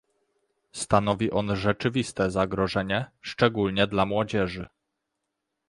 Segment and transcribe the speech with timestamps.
[0.71, 4.69] Stanowi on rzeczywiste zagrożenie, szczególnie dla młodzieży